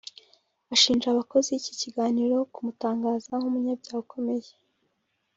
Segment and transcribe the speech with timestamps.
[0.73, 4.51] Ashinja abakoze iki kiganiro kumutangaza nk’umunyabyaha ukomeye